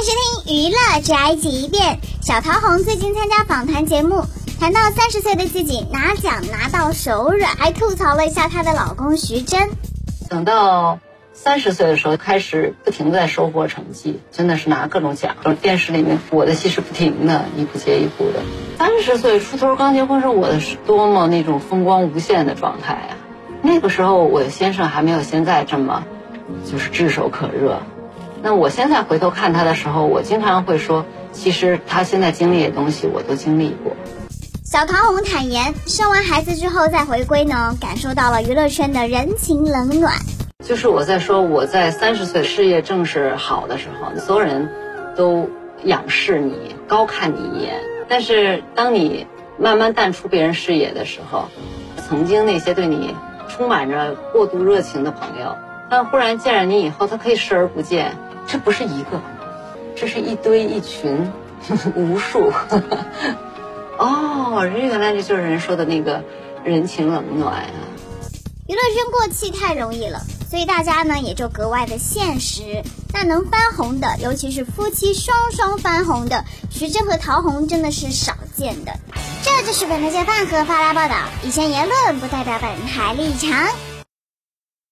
[0.00, 4.24] 听娱乐宅急便，小桃红最近参加访谈节目，
[4.58, 9.68] 谈到三十岁的自己拿奖拿到手软，还吐槽了一下她的老公徐峥。
[10.30, 10.98] 等到
[11.34, 15.36] 三十岁的时候，开始不停的在收获成绩，真的是拿各种奖。
[15.60, 18.40] 电视里面我的戏是不停的，一部接一部的。
[18.78, 23.12] 三十岁出头刚结婚时，我的是多么那种风光无限的状态啊！
[23.60, 26.04] 那个时候我的先生还没有现在这么，
[26.64, 27.82] 就是炙手可热。
[28.42, 33.94] 那我现在回头看他的时候，我经常会说，其实他现在经历的东西我都经历过。
[34.64, 40.14] 小唐红坦言，生完孩子之后再回归呢，感受到了娱乐圈的人情冷暖。
[40.64, 44.70] 就是我在说，我在三十岁事业正是好的时候，所有人
[45.16, 45.50] 都
[45.84, 47.74] 仰视你、高看你一眼。
[48.08, 49.26] 但是当你
[49.58, 51.48] 慢慢淡出别人视野的时候，
[52.08, 53.14] 曾经那些对你
[53.48, 55.56] 充满着过度热情的朋友，
[55.90, 58.16] 但忽然见了你以后，他可以视而不见。
[58.50, 59.20] 这不是一个，
[59.94, 61.30] 这是一堆一群，
[61.94, 62.52] 无数。
[63.96, 66.24] 哦，原来这就是人说的那个
[66.64, 67.70] 人情冷暖啊。
[68.66, 72.82] 娱乐圈过气太容易了，所以大家呢也就格外的现实。
[73.12, 78.92] 那能翻红的，尤其是夫妻双双翻红的，徐峥和陶虹真的是少见的。
[79.42, 83.68] 这就是本台饭和发来报道，以上言论不代表本台立场。